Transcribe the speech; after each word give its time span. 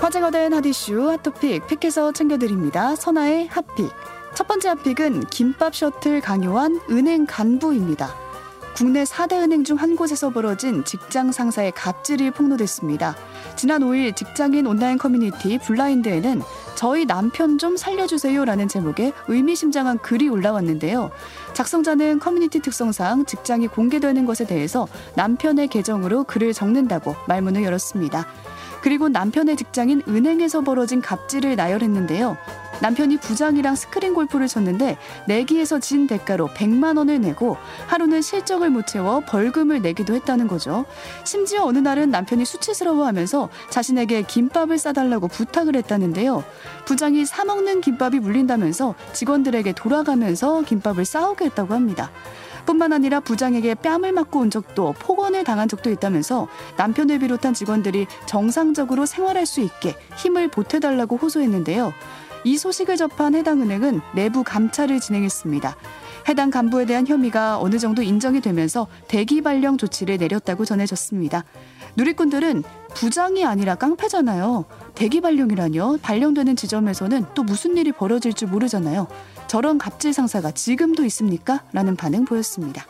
화제가 0.00 0.30
된 0.30 0.52
hot 0.52 1.10
issue 1.10 1.32
hot 1.32 1.45
topic 1.45 1.66
pick해서 1.66 2.12
챙겨드립니다. 2.12 2.94
선아의 2.94 3.48
hot 3.48 3.64
pick. 3.64 3.90
첫 4.34 4.46
번째 4.46 4.68
hot 4.68 4.85
pick은 4.85 5.26
김밥 5.26 5.74
셔틀 5.74 6.20
강요한 6.20 6.80
은행 6.90 7.24
간부입니다. 7.26 8.14
국내 8.76 9.04
4대 9.04 9.34
은행 9.34 9.64
중 9.64 9.76
한 9.76 9.96
곳에서 9.96 10.30
벌어진 10.30 10.84
직장 10.84 11.32
상사의 11.32 11.72
갑질이 11.72 12.32
폭로됐습니다. 12.32 13.16
지난 13.56 13.82
5일 13.82 14.16
직장인 14.16 14.66
온라인 14.66 14.98
커뮤니티 14.98 15.58
블라인드에는 15.58 16.42
저희 16.74 17.06
남편 17.06 17.58
좀 17.58 17.76
살려주세요라는 17.76 18.68
제목의 18.68 19.12
의미심장한 19.28 19.98
글이 19.98 20.28
올라왔는데요. 20.28 21.10
작성자는 21.52 22.18
커뮤니티 22.18 22.60
특성상 22.60 23.26
직장이 23.26 23.68
공개되는 23.68 24.26
것에 24.26 24.46
대해서 24.46 24.88
남편의 25.14 25.68
계정으로 25.68 26.24
글을 26.24 26.52
적는다고 26.52 27.14
말문을 27.28 27.62
열었습니다. 27.62 28.26
그리고 28.82 29.08
남편의 29.08 29.56
직장인 29.56 30.02
은행에서 30.06 30.60
벌어진 30.60 31.00
갑질을 31.00 31.56
나열했는데요. 31.56 32.36
남편이 32.80 33.18
부장이랑 33.18 33.76
스크린 33.76 34.14
골프를 34.14 34.48
쳤는데 34.48 34.98
내기에서 35.26 35.78
진 35.78 36.06
대가로 36.06 36.48
100만 36.48 36.98
원을 36.98 37.20
내고 37.20 37.56
하루는 37.86 38.22
실적을 38.22 38.70
못 38.70 38.86
채워 38.86 39.20
벌금을 39.20 39.80
내기도 39.82 40.14
했다는 40.14 40.48
거죠. 40.48 40.84
심지어 41.24 41.64
어느 41.64 41.78
날은 41.78 42.10
남편이 42.10 42.44
수치스러워하면서 42.44 43.48
자신에게 43.70 44.22
김밥을 44.22 44.78
싸달라고 44.78 45.28
부탁을 45.28 45.76
했다는데요. 45.76 46.44
부장이 46.84 47.24
사 47.24 47.44
먹는 47.44 47.80
김밥이 47.80 48.18
물린다면서 48.20 48.94
직원들에게 49.12 49.72
돌아가면서 49.72 50.62
김밥을 50.62 51.04
싸오게 51.04 51.46
했다고 51.46 51.74
합니다. 51.74 52.10
뿐만 52.66 52.92
아니라 52.92 53.20
부장에게 53.20 53.74
뺨을 53.74 54.12
맞고 54.12 54.40
온 54.40 54.50
적도 54.50 54.94
폭언을 54.98 55.44
당한 55.44 55.68
적도 55.68 55.90
있다면서 55.90 56.48
남편을 56.76 57.18
비롯한 57.18 57.54
직원들이 57.54 58.06
정상적으로 58.26 59.06
생활할 59.06 59.46
수 59.46 59.60
있게 59.60 59.94
힘을 60.16 60.48
보태달라고 60.48 61.16
호소했는데요. 61.16 61.92
이 62.44 62.58
소식을 62.58 62.96
접한 62.96 63.34
해당 63.34 63.62
은행은 63.62 64.00
내부 64.14 64.44
감찰을 64.44 65.00
진행했습니다. 65.00 65.76
해당 66.28 66.50
간부에 66.50 66.86
대한 66.86 67.06
혐의가 67.06 67.58
어느 67.58 67.78
정도 67.78 68.02
인정이 68.02 68.40
되면서 68.40 68.86
대기 69.08 69.42
발령 69.42 69.76
조치를 69.78 70.18
내렸다고 70.18 70.64
전해졌습니다. 70.64 71.44
누리꾼들은 71.96 72.62
부장이 72.94 73.44
아니라 73.44 73.74
깡패잖아요. 73.74 74.64
대기 74.94 75.20
발령이라뇨. 75.20 75.98
발령되는 76.02 76.56
지점에서는 76.56 77.26
또 77.34 77.42
무슨 77.42 77.76
일이 77.76 77.92
벌어질지 77.92 78.46
모르잖아요. 78.46 79.06
저런 79.46 79.78
갑질 79.78 80.12
상사가 80.12 80.50
지금도 80.50 81.04
있습니까? 81.04 81.62
라는 81.72 81.96
반응 81.96 82.24
보였습니다. 82.24 82.86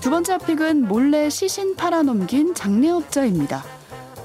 두 0.00 0.10
번째 0.10 0.38
픽은 0.38 0.86
몰래 0.86 1.30
시신 1.30 1.76
팔아넘긴 1.76 2.54
장례업자입니다. 2.54 3.73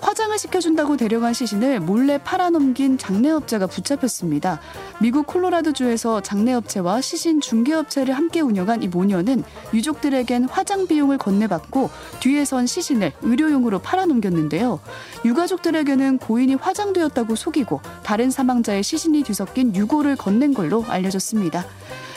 화장을 0.02 0.38
시켜준다고 0.38 0.98
데려간 0.98 1.34
시신을 1.34 1.80
몰래 1.80 2.18
팔아넘긴 2.18 2.98
장례업자가 2.98 3.68
붙잡혔습니다. 3.68 4.60
미국 5.02 5.28
콜로라도주에서 5.28 6.22
장례업체와 6.22 7.02
시신 7.02 7.42
중개업체를 7.42 8.14
함께 8.14 8.42
운영한 8.42 8.84
이 8.84 8.88
모녀는 8.88 9.44
유족들에겐 9.74 10.46
화장 10.46 10.88
비용을 10.88 11.18
건네받고 11.18 11.90
뒤에 12.20 12.46
선 12.46 12.68
시신을 12.68 13.14
의료용으로 13.22 13.80
팔아넘겼는데요. 13.80 14.80
유가족들에게는 15.26 16.20
고인이 16.20 16.56
화장되었다고 16.56 17.36
속이고 17.36 17.82
다른 18.04 18.32
사망자의 18.32 18.84
시신이 18.84 19.24
뒤섞인 19.24 19.76
유고를 19.76 20.16
건넨 20.16 20.54
걸로 20.54 20.86
알려졌습니다. 20.88 21.66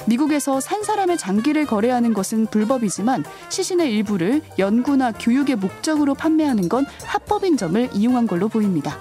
미국에서 0.06 0.60
산 0.60 0.82
사람의 0.82 1.18
장기를 1.18 1.66
거래하는 1.66 2.12
것은 2.12 2.46
불법이지만 2.46 3.24
시신의 3.48 3.92
일부를 3.92 4.42
연구나 4.58 5.12
교육의 5.12 5.56
목적으로 5.56 6.14
판매하는 6.14 6.68
건 6.68 6.86
합법인 7.04 7.56
점을 7.56 7.88
이용한 7.92 8.26
걸로 8.26 8.48
보입니다. 8.48 8.96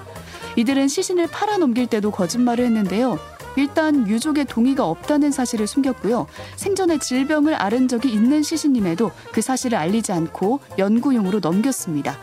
이들은 0.55 0.87
시신을 0.87 1.27
팔아 1.27 1.57
넘길 1.57 1.87
때도 1.87 2.11
거짓말을 2.11 2.65
했는데요. 2.65 3.17
일단 3.57 4.07
유족의 4.07 4.45
동의가 4.45 4.85
없다는 4.85 5.31
사실을 5.31 5.67
숨겼고요. 5.67 6.27
생전에 6.55 6.99
질병을 6.99 7.55
앓은 7.55 7.87
적이 7.87 8.13
있는 8.13 8.43
시신임에도 8.43 9.11
그 9.33 9.41
사실을 9.41 9.77
알리지 9.77 10.11
않고 10.11 10.59
연구용으로 10.77 11.39
넘겼습니다. 11.39 12.17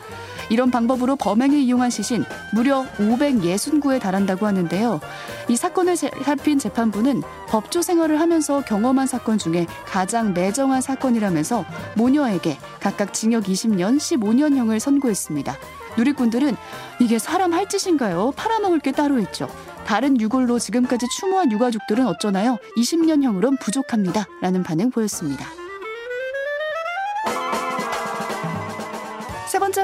이런 0.51 0.71
방법으로 0.71 1.17
범행에 1.17 1.59
이용한 1.59 1.91
시신 1.91 2.25
무려 2.53 2.85
569에 2.99 4.01
달한다고 4.01 4.47
하는데요. 4.47 5.01
이 5.49 5.57
사건을 5.57 5.97
살핀 5.97 6.59
재판부는 6.59 7.23
법조 7.49 7.83
생활을 7.83 8.21
하면서 8.21 8.63
경험한 8.63 9.07
사건 9.07 9.39
중에 9.39 9.67
가장 9.87 10.35
매정한 10.35 10.81
사건이라면서 10.81 11.65
모녀에게 11.97 12.59
각각 12.81 13.13
징역 13.15 13.45
20년, 13.45 13.99
15년형을 13.99 14.79
선고했습니다. 14.79 15.57
누리꾼들은 15.97 16.57
이게 17.01 17.19
사람 17.19 17.53
할 17.53 17.69
짓인가요? 17.69 18.33
팔아먹을 18.37 18.81
게 18.81 18.93
따로 18.93 19.19
있죠. 19.21 19.49
다른 19.85 20.21
유골로 20.21 20.59
지금까지 20.59 21.07
추모한 21.19 21.51
유가족들은 21.51 22.07
어쩌나요? 22.07 22.59
20년형으론 22.77 23.59
부족합니다. 23.59 24.27
라는 24.41 24.63
반응 24.63 24.91
보였습니다. 24.91 25.47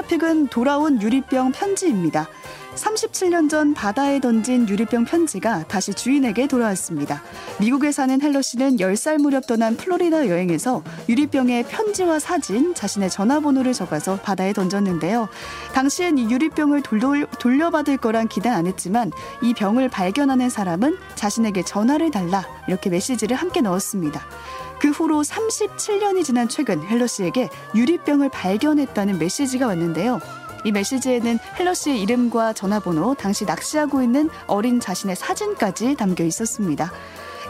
세 0.05 0.17
번째 0.17 0.17
픽은 0.17 0.47
돌아온 0.47 1.01
유리병 1.01 1.51
편지입니다. 1.51 2.27
37년 2.75 3.49
전 3.49 3.73
바다에 3.73 4.19
던진 4.19 4.67
유리병 4.67 5.05
편지가 5.05 5.63
다시 5.67 5.93
주인에게 5.93 6.47
돌아왔습니다. 6.47 7.23
미국에 7.59 7.91
사는 7.91 8.21
헬러 8.21 8.41
씨는 8.41 8.77
10살 8.77 9.19
무렵 9.19 9.47
떠난 9.47 9.77
플로리다 9.77 10.27
여행에서 10.27 10.83
유리병에 11.07 11.63
편지와 11.63 12.19
사진, 12.19 12.75
자신의 12.75 13.09
전화번호를 13.09 13.73
적어서 13.73 14.17
바다에 14.17 14.53
던졌는데요. 14.53 15.29
당시엔 15.73 16.17
이 16.17 16.29
유리병을 16.29 16.83
돌려, 16.83 17.25
돌려받을 17.39 17.97
거란 17.97 18.27
기대 18.27 18.49
안 18.49 18.67
했지만 18.67 19.11
이 19.41 19.53
병을 19.53 19.89
발견하는 19.89 20.49
사람은 20.49 20.97
자신에게 21.15 21.63
전화를 21.63 22.11
달라 22.11 22.45
이렇게 22.67 22.89
메시지를 22.89 23.37
함께 23.37 23.61
넣었습니다. 23.61 24.21
그 24.79 24.89
후로 24.89 25.21
37년이 25.21 26.23
지난 26.23 26.49
최근 26.49 26.81
헬러 26.83 27.07
씨에게 27.07 27.49
유리병을 27.73 28.29
발견했다는 28.29 29.19
메시지가 29.19 29.67
왔는데요. 29.67 30.19
이 30.63 30.71
메시지에는 30.71 31.37
헬러 31.59 31.73
씨의 31.73 32.01
이름과 32.01 32.53
전화번호, 32.53 33.13
당시 33.13 33.45
낚시하고 33.45 34.01
있는 34.01 34.29
어린 34.47 34.79
자신의 34.79 35.15
사진까지 35.15 35.95
담겨 35.95 36.23
있었습니다. 36.23 36.91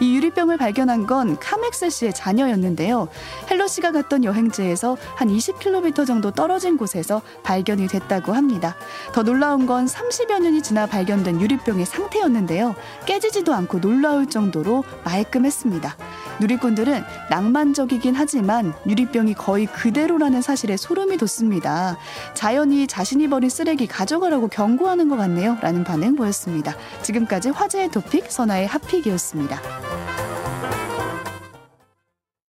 이 0.02 0.16
유리병을 0.16 0.58
발견한 0.58 1.08
건 1.08 1.38
카맥스 1.40 1.90
씨의 1.90 2.14
자녀였는데요. 2.14 3.08
헬러 3.50 3.68
씨가 3.68 3.94
갔던 3.94 4.26
여행지에서 4.26 4.98
한 5.16 5.30
20km 5.30 6.06
정도 6.06 6.32
떨어진 6.32 6.78
곳에서 6.78 7.22
발견이 7.44 7.88
됐다고 7.88 8.34
합니다. 8.34 8.76
더 9.14 9.24
놀라운 9.24 9.66
건 9.66 9.86
30여 9.86 10.42
년이 10.42 10.62
지나 10.62 10.86
발견된 10.86 11.40
유리병의 11.40 11.86
상태였는데요. 11.86 12.76
깨지지도 13.06 13.54
않고 13.54 13.80
놀라울 13.80 14.28
정도로 14.28 14.84
말끔했습니다. 15.06 15.96
누리꾼들은 16.40 17.04
낭만적이긴 17.30 18.16
하지만 18.16 18.74
유리병이 18.88 19.36
거의 19.36 19.66
그대로라는 19.66 20.42
사실에 20.42 20.78
소름이 20.78 21.18
돋습니다. 21.18 21.98
자연이 22.34 22.88
자신이 22.88 23.28
버린 23.30 23.50
쓰레기 23.50 23.88
가져가라고 23.88 24.48
경고하는 24.48 25.10
것 25.10 25.18
같네요. 25.18 25.58
라는 25.62 25.84
반응 25.84 26.16
보였습니다. 26.16 26.76
지금까지 27.02 27.50
화제의 27.50 27.90
토픽 27.90 28.32
선아의 28.32 28.68
핫픽이었습니다. 28.68 29.95